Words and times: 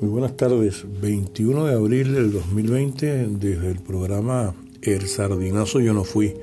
Muy 0.00 0.08
buenas 0.08 0.34
tardes. 0.34 0.86
21 1.02 1.66
de 1.66 1.74
abril 1.74 2.14
del 2.14 2.32
2020, 2.32 3.26
desde 3.32 3.70
el 3.70 3.80
programa 3.80 4.54
El 4.80 5.06
Sardinazo 5.06 5.78
Yo 5.78 5.92
No 5.92 6.04
Fui. 6.04 6.34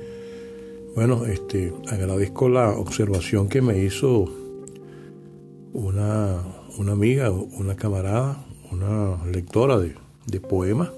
Bueno, 0.94 1.26
este, 1.26 1.72
agradezco 1.88 2.48
la 2.48 2.70
observación 2.70 3.48
que 3.48 3.60
me 3.60 3.82
hizo 3.82 4.26
una, 5.72 6.40
una 6.78 6.92
amiga, 6.92 7.32
una 7.32 7.74
camarada, 7.74 8.46
una 8.70 9.26
lectora 9.26 9.80
de, 9.80 9.96
de 10.26 10.38
poemas, 10.38 10.90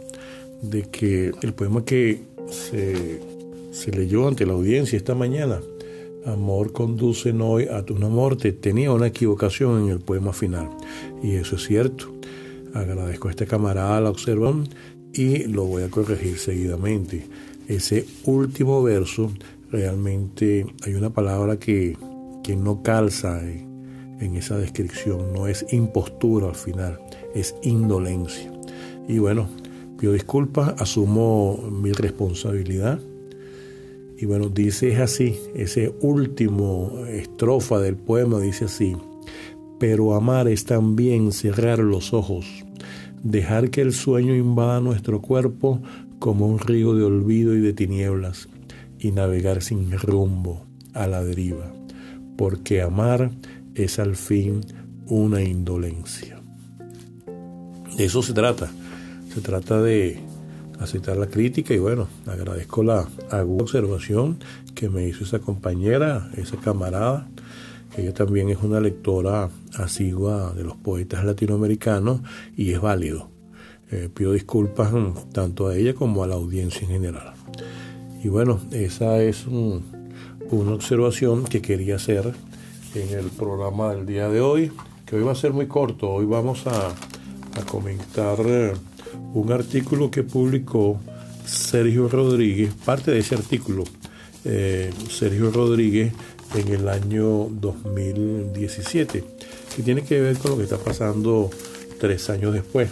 de 0.60 0.82
que 0.82 1.32
el 1.40 1.54
poema 1.54 1.82
que 1.86 2.24
se, 2.50 3.22
se 3.70 3.90
leyó 3.90 4.28
ante 4.28 4.44
la 4.44 4.52
audiencia 4.52 4.98
esta 4.98 5.14
mañana, 5.14 5.60
Amor 6.26 6.72
conduce 6.72 7.32
hoy 7.32 7.68
a 7.68 7.82
tu 7.82 7.94
muerte, 7.94 8.52
tenía 8.52 8.92
una 8.92 9.06
equivocación 9.06 9.84
en 9.84 9.88
el 9.88 10.00
poema 10.00 10.34
final. 10.34 10.68
Y 11.22 11.36
eso 11.36 11.56
es 11.56 11.64
cierto. 11.64 12.19
Agradezco 12.74 13.28
a 13.28 13.30
este 13.30 13.46
camarada 13.46 14.00
la 14.00 14.10
observación 14.10 14.68
y 15.12 15.44
lo 15.44 15.64
voy 15.64 15.82
a 15.82 15.90
corregir 15.90 16.38
seguidamente. 16.38 17.26
Ese 17.68 18.06
último 18.24 18.82
verso, 18.82 19.32
realmente 19.70 20.66
hay 20.84 20.94
una 20.94 21.10
palabra 21.10 21.58
que, 21.58 21.96
que 22.42 22.56
no 22.56 22.82
calza 22.82 23.40
en 23.42 24.36
esa 24.36 24.58
descripción, 24.58 25.32
no 25.32 25.46
es 25.46 25.64
impostura 25.72 26.48
al 26.48 26.54
final, 26.54 27.00
es 27.34 27.54
indolencia. 27.62 28.52
Y 29.08 29.18
bueno, 29.18 29.48
pido 29.98 30.12
disculpas, 30.12 30.80
asumo 30.80 31.56
mi 31.70 31.92
responsabilidad 31.92 33.00
y 34.20 34.26
bueno, 34.26 34.50
dice 34.50 34.94
así, 34.98 35.40
ese 35.54 35.94
último 36.02 37.06
estrofa 37.08 37.78
del 37.78 37.96
poema 37.96 38.38
dice 38.38 38.66
así, 38.66 38.94
pero 39.80 40.14
amar 40.14 40.46
es 40.46 40.66
también 40.66 41.32
cerrar 41.32 41.80
los 41.80 42.12
ojos, 42.12 42.46
dejar 43.24 43.70
que 43.70 43.80
el 43.80 43.92
sueño 43.92 44.36
invada 44.36 44.80
nuestro 44.80 45.20
cuerpo 45.20 45.82
como 46.20 46.46
un 46.46 46.58
río 46.58 46.94
de 46.94 47.02
olvido 47.02 47.56
y 47.56 47.60
de 47.60 47.72
tinieblas, 47.72 48.48
y 48.98 49.10
navegar 49.10 49.62
sin 49.62 49.90
rumbo 49.92 50.66
a 50.92 51.06
la 51.06 51.24
deriva, 51.24 51.72
porque 52.36 52.82
amar 52.82 53.30
es 53.74 53.98
al 53.98 54.16
fin 54.16 54.60
una 55.06 55.42
indolencia. 55.42 56.38
De 57.96 58.04
eso 58.04 58.22
se 58.22 58.34
trata, 58.34 58.70
se 59.32 59.40
trata 59.40 59.80
de 59.80 60.20
aceptar 60.78 61.16
la 61.16 61.26
crítica 61.26 61.72
y 61.72 61.78
bueno, 61.78 62.06
agradezco 62.26 62.82
la 62.82 63.08
aguda 63.30 63.62
observación 63.62 64.38
que 64.74 64.90
me 64.90 65.08
hizo 65.08 65.24
esa 65.24 65.38
compañera, 65.38 66.30
esa 66.36 66.56
camarada. 66.58 67.28
Ella 68.00 68.14
también 68.14 68.48
es 68.48 68.56
una 68.62 68.80
lectora 68.80 69.50
asigua 69.76 70.54
de 70.54 70.64
los 70.64 70.74
poetas 70.74 71.22
latinoamericanos 71.22 72.22
y 72.56 72.72
es 72.72 72.80
válido. 72.80 73.28
Eh, 73.90 74.08
pido 74.12 74.32
disculpas 74.32 74.90
mm, 74.90 75.32
tanto 75.32 75.68
a 75.68 75.76
ella 75.76 75.92
como 75.92 76.24
a 76.24 76.26
la 76.26 76.36
audiencia 76.36 76.80
en 76.80 76.88
general. 76.88 77.34
Y 78.24 78.28
bueno, 78.28 78.58
esa 78.70 79.22
es 79.22 79.46
una 79.46 80.72
observación 80.72 81.44
que 81.44 81.60
quería 81.60 81.96
hacer 81.96 82.32
en 82.94 83.18
el 83.18 83.26
programa 83.26 83.94
del 83.94 84.06
día 84.06 84.30
de 84.30 84.40
hoy, 84.40 84.72
que 85.04 85.16
hoy 85.16 85.22
va 85.22 85.32
a 85.32 85.34
ser 85.34 85.52
muy 85.52 85.66
corto. 85.66 86.08
Hoy 86.08 86.24
vamos 86.24 86.66
a, 86.66 86.88
a 86.88 87.66
comentar 87.70 88.38
eh, 88.46 88.72
un 89.34 89.52
artículo 89.52 90.10
que 90.10 90.22
publicó 90.22 90.98
Sergio 91.44 92.08
Rodríguez, 92.08 92.72
parte 92.82 93.10
de 93.10 93.18
ese 93.18 93.34
artículo, 93.34 93.84
eh, 94.46 94.90
Sergio 95.10 95.50
Rodríguez 95.50 96.14
en 96.54 96.68
el 96.68 96.88
año 96.88 97.48
2017, 97.50 99.24
que 99.76 99.82
tiene 99.82 100.02
que 100.02 100.20
ver 100.20 100.36
con 100.38 100.52
lo 100.52 100.56
que 100.56 100.64
está 100.64 100.78
pasando 100.78 101.50
tres 101.98 102.28
años 102.30 102.52
después. 102.52 102.88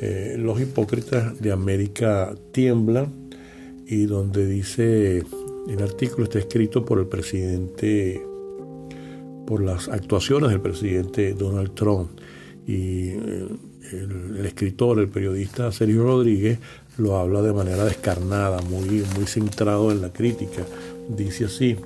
Eh, 0.00 0.36
los 0.38 0.60
hipócritas 0.60 1.38
de 1.40 1.52
América 1.52 2.34
tiemblan 2.52 3.30
y 3.86 4.06
donde 4.06 4.46
dice, 4.46 5.24
el 5.68 5.82
artículo 5.82 6.24
está 6.24 6.38
escrito 6.38 6.84
por 6.84 6.98
el 6.98 7.06
presidente, 7.06 8.24
por 9.46 9.62
las 9.62 9.88
actuaciones 9.88 10.50
del 10.50 10.60
presidente 10.60 11.34
Donald 11.34 11.74
Trump 11.74 12.10
y 12.66 13.08
eh, 13.08 13.48
el, 13.92 14.46
escritor, 14.46 14.98
el 14.98 15.08
periodista 15.08 15.72
Sergio 15.72 16.04
Rodríguez, 16.04 16.58
lo 16.98 17.16
habla 17.16 17.42
de 17.42 17.52
manera 17.52 17.84
descarnada, 17.84 18.60
muy, 18.62 19.04
muy 19.16 19.26
centrado 19.26 19.90
en 19.90 20.00
la 20.00 20.12
crítica. 20.12 20.62
Dice 21.08 21.46
así, 21.46 21.76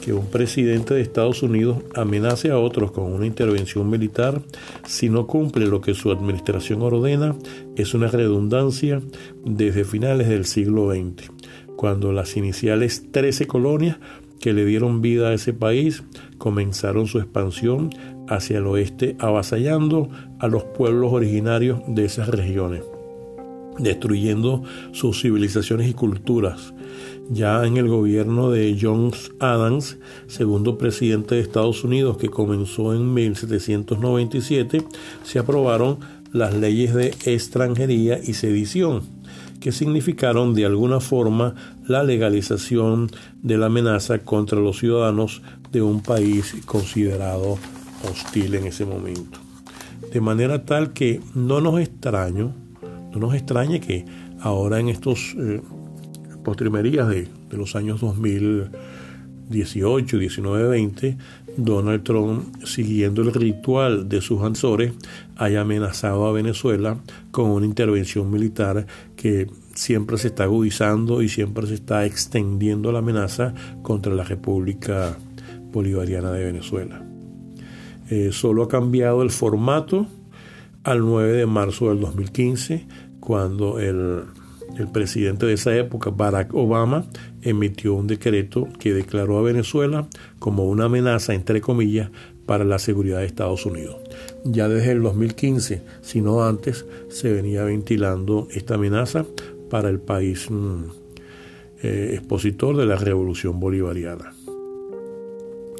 que 0.00 0.12
un 0.12 0.26
presidente 0.26 0.94
de 0.94 1.00
Estados 1.00 1.42
Unidos 1.42 1.78
amenace 1.94 2.50
a 2.50 2.58
otros 2.58 2.92
con 2.92 3.12
una 3.12 3.26
intervención 3.26 3.88
militar 3.88 4.40
si 4.86 5.08
no 5.08 5.26
cumple 5.26 5.66
lo 5.66 5.80
que 5.80 5.94
su 5.94 6.10
administración 6.10 6.82
ordena 6.82 7.36
es 7.76 7.94
una 7.94 8.08
redundancia 8.08 9.00
desde 9.44 9.84
finales 9.84 10.28
del 10.28 10.46
siglo 10.46 10.90
XX, 10.90 11.30
cuando 11.76 12.12
las 12.12 12.36
iniciales 12.36 13.10
13 13.10 13.46
colonias 13.46 13.98
que 14.40 14.52
le 14.52 14.64
dieron 14.64 15.02
vida 15.02 15.28
a 15.28 15.34
ese 15.34 15.52
país 15.52 16.02
comenzaron 16.38 17.06
su 17.06 17.18
expansión 17.18 17.90
hacia 18.26 18.58
el 18.58 18.66
oeste, 18.66 19.16
avasallando 19.18 20.08
a 20.38 20.48
los 20.48 20.64
pueblos 20.64 21.12
originarios 21.12 21.80
de 21.86 22.06
esas 22.06 22.28
regiones, 22.28 22.82
destruyendo 23.78 24.62
sus 24.92 25.20
civilizaciones 25.20 25.88
y 25.88 25.94
culturas. 25.94 26.74
Ya 27.30 27.64
en 27.64 27.76
el 27.76 27.88
gobierno 27.88 28.50
de 28.50 28.76
John 28.80 29.12
Adams, 29.38 29.98
segundo 30.26 30.76
presidente 30.78 31.36
de 31.36 31.40
Estados 31.40 31.84
Unidos 31.84 32.16
que 32.16 32.28
comenzó 32.28 32.92
en 32.92 33.14
1797, 33.14 34.82
se 35.22 35.38
aprobaron 35.38 35.98
las 36.32 36.54
leyes 36.54 36.94
de 36.94 37.14
extranjería 37.24 38.18
y 38.22 38.34
sedición, 38.34 39.02
que 39.60 39.72
significaron 39.72 40.54
de 40.54 40.64
alguna 40.64 41.00
forma 41.00 41.54
la 41.86 42.02
legalización 42.02 43.10
de 43.42 43.58
la 43.58 43.66
amenaza 43.66 44.18
contra 44.18 44.58
los 44.58 44.78
ciudadanos 44.78 45.42
de 45.70 45.82
un 45.82 46.02
país 46.02 46.56
considerado 46.66 47.58
hostil 48.10 48.54
en 48.54 48.66
ese 48.66 48.84
momento. 48.84 49.38
De 50.12 50.20
manera 50.20 50.64
tal 50.64 50.92
que 50.92 51.20
no 51.34 51.60
nos 51.60 51.80
extraño, 51.80 52.52
no 53.12 53.18
nos 53.18 53.34
extrañe 53.34 53.80
que 53.80 54.06
ahora 54.40 54.80
en 54.80 54.88
estos 54.88 55.36
eh, 55.38 55.60
postrimerías 56.44 57.08
de, 57.08 57.28
los 57.50 57.74
años 57.76 58.00
2018, 58.00 60.18
19, 60.18 60.68
20, 60.68 61.16
Donald 61.56 62.02
Trump, 62.04 62.62
siguiendo 62.64 63.22
el 63.22 63.32
ritual 63.34 64.08
de 64.08 64.20
sus 64.20 64.42
ansores, 64.42 64.92
haya 65.36 65.60
amenazado 65.62 66.26
a 66.26 66.32
Venezuela 66.32 66.98
con 67.30 67.50
una 67.50 67.66
intervención 67.66 68.30
militar 68.30 68.86
que 69.16 69.48
siempre 69.74 70.18
se 70.18 70.28
está 70.28 70.44
agudizando 70.44 71.22
y 71.22 71.28
siempre 71.28 71.66
se 71.66 71.74
está 71.74 72.06
extendiendo 72.06 72.92
la 72.92 73.00
amenaza 73.00 73.52
contra 73.82 74.14
la 74.14 74.22
República 74.24 75.18
Bolivariana 75.72 76.30
de 76.32 76.44
Venezuela. 76.44 77.02
Eh, 78.10 78.30
solo 78.32 78.64
ha 78.64 78.68
cambiado 78.68 79.22
el 79.22 79.30
formato 79.30 80.06
al 80.84 81.00
9 81.00 81.32
de 81.32 81.46
marzo 81.46 81.90
del 81.90 82.00
2015, 82.00 82.86
cuando 83.20 83.78
el, 83.78 84.22
el 84.78 84.88
presidente 84.88 85.46
de 85.46 85.54
esa 85.54 85.76
época, 85.76 86.10
Barack 86.10 86.54
Obama, 86.54 87.04
emitió 87.42 87.94
un 87.94 88.06
decreto 88.06 88.68
que 88.78 88.94
declaró 88.94 89.38
a 89.38 89.42
Venezuela 89.42 90.08
como 90.38 90.64
una 90.68 90.86
amenaza, 90.86 91.34
entre 91.34 91.60
comillas, 91.60 92.10
para 92.46 92.64
la 92.64 92.78
seguridad 92.78 93.18
de 93.18 93.26
Estados 93.26 93.64
Unidos. 93.66 93.96
Ya 94.44 94.68
desde 94.68 94.92
el 94.92 95.02
2015, 95.02 95.82
si 96.00 96.20
no 96.20 96.42
antes, 96.44 96.86
se 97.08 97.32
venía 97.32 97.62
ventilando 97.64 98.48
esta 98.50 98.74
amenaza 98.74 99.24
para 99.68 99.88
el 99.88 100.00
país 100.00 100.50
mm, 100.50 100.82
eh, 101.82 102.10
expositor 102.14 102.76
de 102.76 102.86
la 102.86 102.96
revolución 102.96 103.60
bolivariana. 103.60 104.34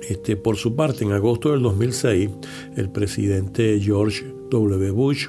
Este, 0.09 0.37
por 0.37 0.57
su 0.57 0.77
parte, 0.77 1.05
en 1.05 1.13
agosto 1.13 1.53
del 1.53 1.63
2006, 1.63 2.31
el 2.77 2.91
presidente 2.91 3.79
George 3.81 4.40
W. 4.59 4.91
Bush 4.91 5.29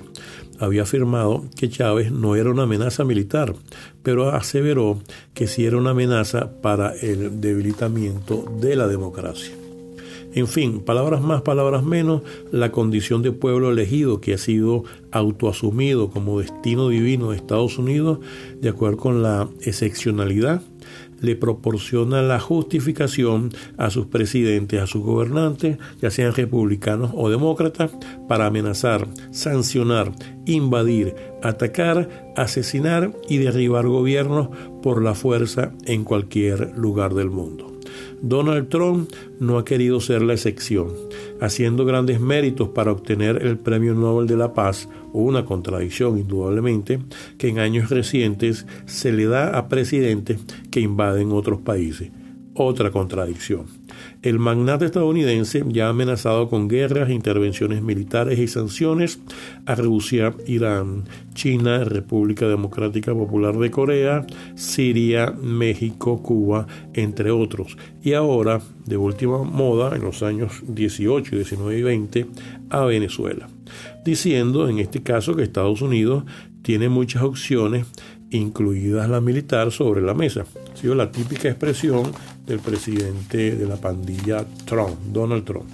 había 0.59 0.83
afirmado 0.83 1.45
que 1.55 1.69
Chávez 1.69 2.11
no 2.11 2.35
era 2.35 2.51
una 2.51 2.63
amenaza 2.63 3.03
militar, 3.03 3.55
pero 4.03 4.29
aseveró 4.29 4.99
que 5.33 5.47
sí 5.47 5.65
era 5.65 5.77
una 5.77 5.91
amenaza 5.91 6.61
para 6.61 6.95
el 6.95 7.41
debilitamiento 7.41 8.45
de 8.59 8.75
la 8.75 8.87
democracia. 8.87 9.55
En 10.33 10.47
fin, 10.47 10.79
palabras 10.79 11.21
más, 11.21 11.41
palabras 11.41 11.83
menos, 11.83 12.21
la 12.51 12.71
condición 12.71 13.21
de 13.21 13.33
pueblo 13.33 13.69
elegido 13.71 14.21
que 14.21 14.33
ha 14.33 14.37
sido 14.37 14.85
autoasumido 15.11 16.09
como 16.09 16.39
destino 16.39 16.87
divino 16.87 17.31
de 17.31 17.37
Estados 17.37 17.77
Unidos, 17.77 18.19
de 18.61 18.69
acuerdo 18.69 18.97
con 18.97 19.23
la 19.23 19.49
excepcionalidad 19.61 20.61
le 21.21 21.35
proporciona 21.35 22.21
la 22.21 22.39
justificación 22.39 23.51
a 23.77 23.89
sus 23.89 24.07
presidentes, 24.07 24.81
a 24.81 24.87
sus 24.87 25.03
gobernantes, 25.03 25.77
ya 26.01 26.11
sean 26.11 26.33
republicanos 26.33 27.11
o 27.13 27.29
demócratas, 27.29 27.91
para 28.27 28.47
amenazar, 28.47 29.07
sancionar, 29.31 30.11
invadir, 30.45 31.15
atacar, 31.41 32.33
asesinar 32.35 33.13
y 33.29 33.37
derribar 33.37 33.87
gobiernos 33.87 34.49
por 34.81 35.01
la 35.01 35.15
fuerza 35.15 35.71
en 35.85 36.03
cualquier 36.03 36.77
lugar 36.77 37.13
del 37.13 37.29
mundo. 37.29 37.70
Donald 38.21 38.69
Trump 38.69 39.11
no 39.39 39.57
ha 39.57 39.65
querido 39.65 39.99
ser 39.99 40.21
la 40.21 40.33
excepción, 40.33 40.93
haciendo 41.39 41.85
grandes 41.85 42.19
méritos 42.19 42.69
para 42.69 42.91
obtener 42.91 43.41
el 43.41 43.57
Premio 43.57 43.95
Nobel 43.95 44.27
de 44.27 44.37
la 44.37 44.53
Paz, 44.53 44.87
una 45.11 45.43
contradicción 45.43 46.19
indudablemente 46.19 46.99
que 47.39 47.47
en 47.49 47.59
años 47.59 47.89
recientes 47.89 48.67
se 48.85 49.11
le 49.11 49.25
da 49.25 49.57
a 49.57 49.67
presidentes 49.67 50.39
que 50.69 50.81
invaden 50.81 51.31
otros 51.31 51.61
países. 51.61 52.11
Otra 52.53 52.91
contradicción. 52.91 53.80
El 54.21 54.39
magnate 54.39 54.85
estadounidense 54.85 55.63
ya 55.67 55.87
ha 55.87 55.89
amenazado 55.89 56.49
con 56.49 56.67
guerras, 56.67 57.09
intervenciones 57.09 57.81
militares 57.81 58.39
y 58.39 58.47
sanciones 58.47 59.19
a 59.65 59.75
Rusia, 59.75 60.33
Irán, 60.45 61.05
China, 61.33 61.83
República 61.83 62.47
Democrática 62.47 63.13
Popular 63.13 63.57
de 63.57 63.71
Corea, 63.71 64.25
Siria, 64.55 65.31
México, 65.31 66.21
Cuba, 66.21 66.67
entre 66.93 67.31
otros. 67.31 67.77
Y 68.03 68.13
ahora, 68.13 68.61
de 68.85 68.97
última 68.97 69.43
moda, 69.43 69.95
en 69.95 70.03
los 70.03 70.23
años 70.23 70.61
18, 70.67 71.35
19 71.35 71.79
y 71.79 71.81
20, 71.81 72.25
a 72.69 72.85
Venezuela. 72.85 73.47
Diciendo 74.05 74.69
en 74.69 74.79
este 74.79 75.01
caso 75.03 75.35
que 75.35 75.43
Estados 75.43 75.81
Unidos 75.81 76.23
tiene 76.61 76.89
muchas 76.89 77.23
opciones 77.23 77.87
incluidas 78.31 79.09
la 79.09 79.21
militar, 79.21 79.71
sobre 79.71 80.01
la 80.01 80.13
mesa. 80.13 80.45
Ha 80.73 80.77
sido 80.77 80.95
la 80.95 81.11
típica 81.11 81.49
expresión 81.49 82.11
del 82.45 82.59
presidente 82.59 83.55
de 83.55 83.65
la 83.67 83.77
pandilla 83.77 84.45
Trump, 84.65 84.97
Donald 85.11 85.45
Trump. 85.45 85.69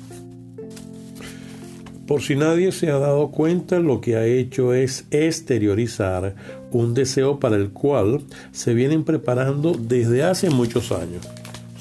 Por 2.07 2.21
si 2.21 2.37
nadie 2.37 2.71
se 2.71 2.89
ha 2.89 2.99
dado 2.99 3.31
cuenta, 3.31 3.79
lo 3.79 3.99
que 3.99 4.15
ha 4.15 4.25
hecho 4.25 4.73
es 4.73 5.05
exteriorizar 5.11 6.35
un 6.71 6.93
deseo 6.93 7.37
para 7.39 7.57
el 7.57 7.71
cual 7.71 8.21
se 8.53 8.73
vienen 8.73 9.03
preparando 9.03 9.73
desde 9.73 10.23
hace 10.23 10.49
muchos 10.49 10.93
años. 10.93 11.27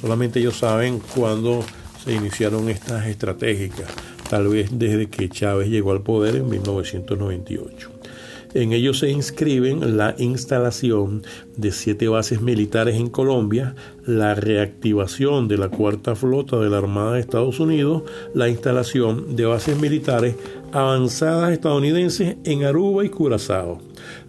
Solamente 0.00 0.40
ellos 0.40 0.58
saben 0.58 1.00
cuándo 1.14 1.64
se 2.05 2.12
iniciaron 2.12 2.69
estas 2.69 3.06
estratégicas, 3.06 3.88
tal 4.28 4.49
vez 4.49 4.70
desde 4.73 5.08
que 5.08 5.28
Chávez 5.28 5.69
llegó 5.69 5.93
al 5.93 6.02
poder 6.02 6.37
en 6.37 6.49
1998. 6.49 7.96
En 8.56 8.73
ellos 8.73 9.00
se 9.00 9.11
inscriben 9.11 9.99
la 9.99 10.14
instalación 10.17 11.25
de 11.58 11.73
siete 11.73 12.08
bases 12.08 12.41
militares 12.41 12.94
en 12.94 13.11
Colombia, 13.11 13.75
la 14.06 14.35
reactivación 14.35 15.47
de 15.47 15.58
la 15.58 15.69
cuarta 15.69 16.14
flota 16.14 16.58
de 16.58 16.70
la 16.70 16.79
Armada 16.79 17.12
de 17.12 17.20
Estados 17.20 17.61
Unidos, 17.61 18.05
la 18.32 18.49
instalación 18.49 19.37
de 19.37 19.44
bases 19.44 19.79
militares 19.79 20.37
avanzadas 20.73 21.53
estadounidenses 21.53 22.37
en 22.44 22.64
Aruba 22.64 23.05
y 23.05 23.11
Curazao, 23.11 23.79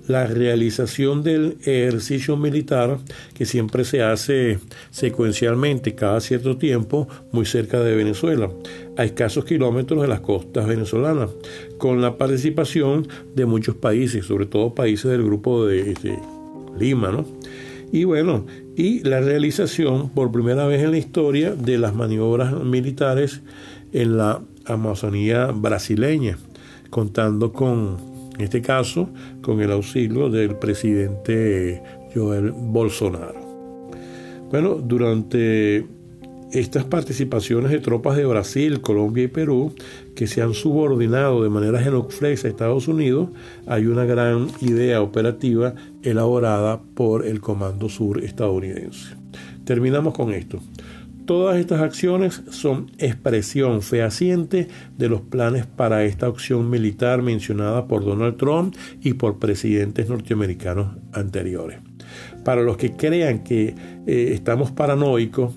la 0.08 0.26
realización 0.26 1.24
del 1.24 1.58
ejercicio 1.62 2.38
militar 2.38 2.98
que 3.34 3.46
siempre 3.46 3.84
se 3.84 4.02
hace 4.02 4.60
secuencialmente 4.90 5.96
cada 5.96 6.20
cierto 6.22 6.58
tiempo 6.58 7.08
muy 7.32 7.46
cerca 7.46 7.82
de 7.82 7.96
Venezuela, 7.96 8.50
a 8.98 9.04
escasos 9.04 9.46
kilómetros 9.46 10.02
de 10.02 10.08
las 10.08 10.22
costas 10.22 10.68
venezolanas, 10.68 11.30
con 11.78 12.02
la 12.02 12.18
participación 12.18 13.08
de 13.36 13.46
muchos 13.46 13.76
países, 13.76 14.26
sobre 14.26 14.46
todo 14.46 14.74
países 14.74 15.12
del 15.12 15.24
grupo 15.24 15.66
de, 15.66 15.96
Lima, 16.80 17.12
¿no? 17.12 17.26
Y 17.92 18.04
bueno, 18.04 18.46
y 18.76 19.00
la 19.00 19.22
realización 19.22 20.10
por 20.10 20.32
primera 20.32 20.68
vez 20.68 20.84
en 20.84 20.92
la 20.92 20.98
historia 20.98 21.56
de 21.56 21.78
las 21.78 21.96
maniobras 21.96 22.54
militares 22.54 23.42
en 23.94 24.18
la 24.18 24.42
Amazonía 24.66 25.48
brasileña, 25.48 26.38
contando 26.90 27.54
con 27.54 28.17
en 28.38 28.44
este 28.44 28.62
caso 28.62 29.10
con 29.42 29.62
el 29.62 29.72
auxilio 29.72 30.30
del 30.30 30.56
presidente 30.56 31.82
Joel 32.14 32.52
Bolsonaro. 32.52 33.48
Bueno, 34.50 34.76
durante 34.76 35.86
estas 36.52 36.86
participaciones 36.86 37.72
de 37.72 37.80
tropas 37.80 38.16
de 38.16 38.26
Brasil, 38.26 38.80
Colombia 38.80 39.26
y 39.26 39.28
Perú, 39.28 39.74
que 40.16 40.28
se 40.28 40.42
han 40.42 40.54
subordinado 40.54 41.44
de 41.44 41.50
manera 41.50 41.82
genuflexa 41.82 42.48
a 42.48 42.52
Estados 42.52 42.88
Unidos, 42.88 43.30
hay 43.66 43.88
una 43.88 44.06
gran 44.06 44.48
idea 44.62 45.02
operativa 45.02 45.76
elaborada 46.04 46.82
por 46.96 47.26
el 47.26 47.42
Comando 47.42 47.90
Sur 47.90 48.24
estadounidense. 48.24 49.16
Terminamos 49.66 50.14
con 50.14 50.32
esto. 50.32 50.62
Todas 51.28 51.58
estas 51.58 51.82
acciones 51.82 52.42
son 52.52 52.90
expresión 53.00 53.82
fehaciente 53.82 54.70
de 54.98 55.10
los 55.10 55.20
planes 55.20 55.66
para 55.66 56.06
esta 56.06 56.30
opción 56.30 56.70
militar 56.70 57.22
mencionada 57.22 57.86
por 57.86 58.06
Donald 58.06 58.38
Trump 58.38 58.74
y 59.02 59.12
por 59.12 59.38
presidentes 59.38 60.08
norteamericanos 60.08 60.96
anteriores. 61.12 61.80
Para 62.46 62.62
los 62.62 62.78
que 62.78 62.94
crean 62.94 63.44
que 63.44 63.76
eh, 64.08 64.30
estamos 64.32 64.72
paranoicos, 64.72 65.54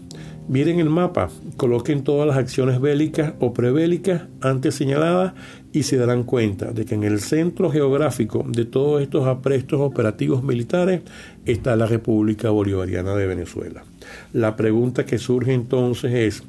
miren 0.48 0.80
el 0.80 0.90
mapa, 0.90 1.30
coloquen 1.56 2.02
todas 2.02 2.26
las 2.26 2.36
acciones 2.36 2.80
bélicas 2.80 3.34
o 3.38 3.52
prebélicas 3.52 4.22
antes 4.40 4.74
señaladas 4.74 5.34
y 5.72 5.84
se 5.84 5.98
darán 5.98 6.24
cuenta 6.24 6.72
de 6.72 6.84
que 6.84 6.96
en 6.96 7.04
el 7.04 7.20
centro 7.20 7.70
geográfico 7.70 8.44
de 8.44 8.64
todos 8.64 9.02
estos 9.02 9.28
aprestos 9.28 9.80
operativos 9.80 10.42
militares 10.42 11.02
está 11.46 11.76
la 11.76 11.86
República 11.86 12.50
Bolivariana 12.50 13.14
de 13.14 13.28
Venezuela. 13.28 13.84
La 14.32 14.56
pregunta 14.56 15.04
que 15.04 15.18
surge 15.18 15.52
entonces 15.52 16.12
es, 16.12 16.42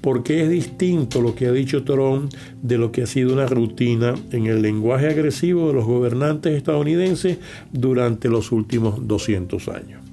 ¿por 0.00 0.22
qué 0.22 0.42
es 0.42 0.50
distinto 0.50 1.22
lo 1.22 1.34
que 1.34 1.46
ha 1.46 1.52
dicho 1.52 1.84
Trump 1.84 2.32
de 2.62 2.76
lo 2.76 2.92
que 2.92 3.02
ha 3.02 3.06
sido 3.06 3.32
una 3.32 3.46
rutina 3.46 4.14
en 4.30 4.46
el 4.46 4.60
lenguaje 4.60 5.08
agresivo 5.08 5.68
de 5.68 5.74
los 5.74 5.86
gobernantes 5.86 6.54
estadounidenses 6.54 7.38
durante 7.72 8.28
los 8.28 8.52
últimos 8.52 9.06
200 9.06 9.68
años? 9.68 10.04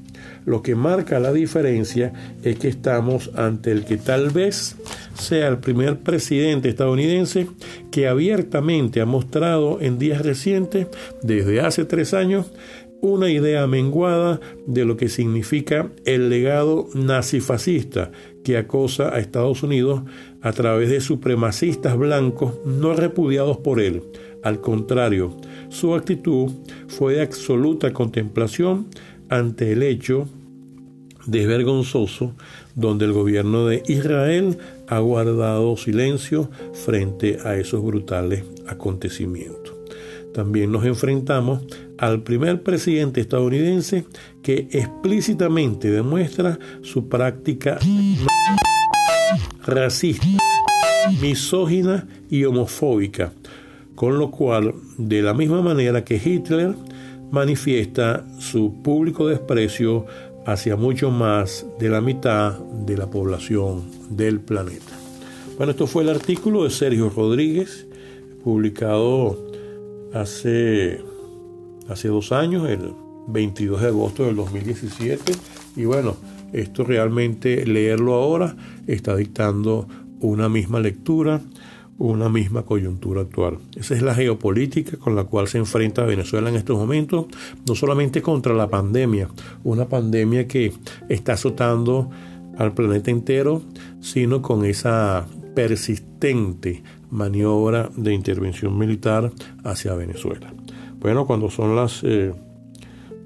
Lo 0.46 0.64
que 0.64 0.74
marca 0.74 1.20
la 1.20 1.32
diferencia 1.32 2.14
es 2.44 2.58
que 2.58 2.68
estamos 2.68 3.30
ante 3.36 3.72
el 3.72 3.86
que 3.86 3.98
tal 3.98 4.32
vez 4.32 4.76
sea 5.14 5.48
el 5.48 5.60
primer 5.60 6.00
presidente 6.00 6.70
estadounidense 6.70 7.48
que 7.92 8.08
abiertamente 8.08 9.02
ha 9.02 9.06
mostrado 9.06 9.80
en 9.82 10.00
días 10.00 10.24
recientes, 10.24 10.88
desde 11.22 11.62
hace 11.62 11.86
tres 11.86 12.16
años, 12.16 12.48
una 13.02 13.30
idea 13.30 13.68
menguada 13.68 14.40
de 14.68 14.86
lo 14.86 14.96
que 14.96 15.10
significa 15.10 15.92
el 16.06 16.30
legado 16.30 16.88
nazifascista 16.94 18.12
que 18.44 18.58
acosa 18.58 19.14
a 19.14 19.20
Estados 19.20 19.64
Unidos 19.64 20.02
a 20.42 20.52
través 20.54 20.90
de 20.90 21.02
supremacistas 21.02 21.98
blancos 21.98 22.54
no 22.66 22.94
repudiados 22.94 23.58
por 23.58 23.80
él. 23.80 24.04
Al 24.44 24.62
contrario, 24.62 25.36
su 25.70 25.94
actitud 25.94 26.52
fue 26.88 27.16
de 27.16 27.22
absoluta 27.22 27.94
contemplación 27.94 28.88
ante 29.30 29.72
el 29.72 29.84
hecho 29.84 30.28
desvergonzoso 31.26 32.34
donde 32.76 33.06
el 33.06 33.14
gobierno 33.14 33.68
de 33.68 33.84
Israel 33.88 34.58
ha 34.88 35.00
guardado 35.00 35.78
silencio 35.78 36.50
frente 36.74 37.38
a 37.44 37.56
esos 37.56 37.84
brutales 37.84 38.44
acontecimientos. 38.68 39.76
También 40.34 40.72
nos 40.72 40.86
enfrentamos 40.86 41.64
al 42.02 42.24
primer 42.24 42.64
presidente 42.64 43.22
estadounidense 43.22 44.06
que 44.42 44.68
explícitamente 44.72 45.92
demuestra 45.92 46.58
su 46.82 47.08
práctica 47.08 47.78
racista, 49.66 50.26
misógina 51.22 52.08
y 52.28 52.44
homofóbica, 52.44 53.34
con 53.94 54.18
lo 54.18 54.32
cual, 54.32 54.74
de 54.98 55.22
la 55.22 55.36
misma 55.36 55.62
manera 55.62 56.04
que 56.04 56.16
Hitler, 56.16 56.74
manifiesta 57.30 58.26
su 58.40 58.82
público 58.82 59.28
desprecio 59.28 60.08
hacia 60.48 60.76
mucho 60.76 61.12
más 61.12 61.68
de 61.80 61.90
la 61.90 62.02
mitad 62.02 62.58
de 62.60 62.98
la 62.98 63.12
población 63.12 63.84
del 64.10 64.40
planeta. 64.40 64.98
Bueno, 65.56 65.72
esto 65.72 65.86
fue 65.86 66.02
el 66.02 66.10
artículo 66.10 66.64
de 66.64 66.72
Sergio 66.72 67.12
Rodríguez, 67.12 67.86
publicado 68.44 69.38
hace, 70.14 71.00
hace 71.90 72.08
dos 72.08 72.32
años, 72.32 72.70
el 72.70 72.94
22 73.28 73.82
de 73.82 73.88
agosto 73.88 74.26
del 74.26 74.36
2017. 74.36 75.34
Y 75.76 75.86
bueno, 75.86 76.16
esto 76.54 76.84
realmente 76.84 77.66
leerlo 77.66 78.16
ahora 78.16 78.56
está 78.88 79.16
dictando 79.16 79.88
una 80.20 80.50
misma 80.50 80.80
lectura 80.80 81.42
una 82.02 82.30
misma 82.30 82.64
coyuntura 82.64 83.22
actual. 83.22 83.60
Esa 83.76 83.94
es 83.94 84.02
la 84.02 84.16
geopolítica 84.16 84.98
con 84.98 85.16
la 85.16 85.26
cual 85.26 85.48
se 85.48 85.60
enfrenta 85.60 86.04
Venezuela 86.04 86.50
en 86.50 86.56
estos 86.56 86.78
momentos, 86.78 87.28
no 87.68 87.76
solamente 87.76 88.24
contra 88.24 88.56
la 88.56 88.68
pandemia, 88.68 89.30
una 89.64 89.88
pandemia 89.88 90.48
que 90.48 90.74
está 91.10 91.34
azotando 91.34 92.10
al 92.58 92.74
planeta 92.74 93.12
entero, 93.12 93.62
sino 94.00 94.42
con 94.42 94.66
esa 94.66 95.28
persistente 95.54 96.82
maniobra 97.12 97.92
de 97.96 98.14
intervención 98.14 98.78
militar 98.78 99.32
hacia 99.64 99.94
Venezuela. 99.94 100.52
Bueno, 101.02 101.26
cuando 101.26 101.50
son 101.50 101.76
las 101.76 102.02
3 102.02 102.06
eh, 102.06 102.34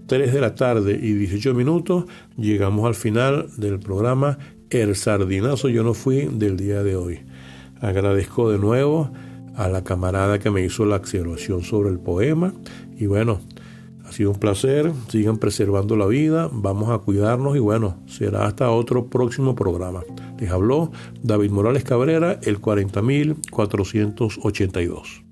de 0.07 0.41
la 0.41 0.55
tarde 0.55 0.97
y 0.99 1.13
18 1.13 1.53
minutos, 1.53 2.05
llegamos 2.37 2.85
al 2.85 2.95
final 2.95 3.49
del 3.57 3.79
programa 3.79 4.37
El 4.69 4.95
Sardinazo 4.95 5.67
Yo 5.67 5.83
No 5.83 5.93
Fui 5.93 6.29
del 6.31 6.55
día 6.55 6.83
de 6.83 6.95
hoy. 6.95 7.19
Agradezco 7.81 8.49
de 8.49 8.59
nuevo 8.59 9.11
a 9.57 9.67
la 9.67 9.83
camarada 9.83 10.39
que 10.39 10.51
me 10.51 10.63
hizo 10.63 10.85
la 10.85 10.95
observación 10.95 11.63
sobre 11.63 11.89
el 11.89 11.99
poema 11.99 12.53
y 12.97 13.07
bueno, 13.07 13.41
Ha 14.07 14.11
sido 14.11 14.29
un 14.31 14.39
placer, 14.39 14.93
sigan 15.09 15.37
preservando 15.37 15.95
la 15.95 16.05
vida, 16.05 16.47
vamos 16.53 16.91
a 16.91 16.99
cuidarnos 16.99 17.57
y 17.57 17.59
bueno, 17.59 17.97
será 18.05 18.45
hasta 18.45 18.69
otro 18.69 19.07
próximo 19.07 19.55
programa. 19.55 20.03
Les 20.39 20.51
habló 20.51 20.91
David 21.23 21.49
Morales 21.49 21.83
Cabrera, 21.83 22.39
el 22.43 22.59
40482. 22.59 25.24